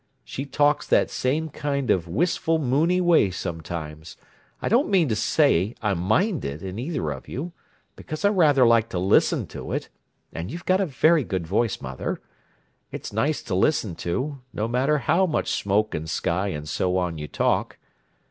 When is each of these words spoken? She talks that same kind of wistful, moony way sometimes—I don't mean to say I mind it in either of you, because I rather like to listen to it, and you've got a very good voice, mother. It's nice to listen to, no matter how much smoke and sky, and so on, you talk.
She 0.23 0.45
talks 0.47 0.87
that 0.87 1.11
same 1.11 1.49
kind 1.49 1.91
of 1.91 2.07
wistful, 2.07 2.57
moony 2.57 2.99
way 2.99 3.29
sometimes—I 3.29 4.67
don't 4.67 4.89
mean 4.89 5.07
to 5.09 5.15
say 5.15 5.75
I 5.79 5.93
mind 5.93 6.43
it 6.43 6.63
in 6.63 6.79
either 6.79 7.11
of 7.11 7.27
you, 7.27 7.51
because 7.95 8.25
I 8.25 8.29
rather 8.29 8.65
like 8.65 8.89
to 8.89 8.97
listen 8.97 9.45
to 9.49 9.71
it, 9.73 9.89
and 10.33 10.49
you've 10.49 10.65
got 10.65 10.81
a 10.81 10.87
very 10.87 11.23
good 11.23 11.45
voice, 11.45 11.81
mother. 11.81 12.19
It's 12.91 13.13
nice 13.13 13.43
to 13.43 13.53
listen 13.53 13.93
to, 13.97 14.41
no 14.51 14.67
matter 14.67 14.97
how 14.97 15.27
much 15.27 15.51
smoke 15.51 15.93
and 15.93 16.09
sky, 16.09 16.47
and 16.47 16.67
so 16.67 16.97
on, 16.97 17.19
you 17.19 17.27
talk. 17.27 17.77